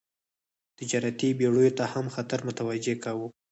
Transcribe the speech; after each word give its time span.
تجارتي 0.77 1.29
بېړیو 1.39 1.75
ته 1.77 1.83
هم 1.93 2.05
خطر 2.15 2.39
متوجه 2.47 2.95
کاوه. 3.03 3.27